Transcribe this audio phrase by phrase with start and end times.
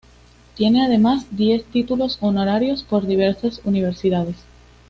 [0.55, 4.35] Tiene además diez títulos honorarios por diversas universidades.